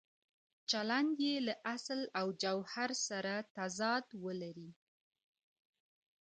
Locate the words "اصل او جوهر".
1.75-2.89